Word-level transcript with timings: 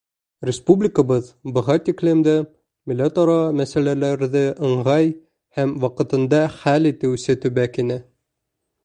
Республикабыҙ 0.49 1.27
быға 1.57 1.73
тиклем 1.89 2.23
дә 2.27 2.33
милләт-ара 2.91 3.35
мәсьәләләрҙе 3.59 4.41
ыңғай 4.69 5.13
һәм 5.59 5.77
ваҡытында 5.85 6.41
хәл 6.63 6.93
итеүсе 6.95 7.37
төбәк 7.45 7.79
ине. 7.85 8.01